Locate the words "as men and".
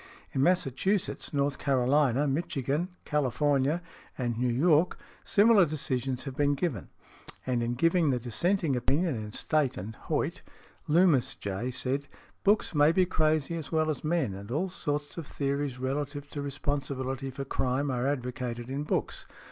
13.91-14.49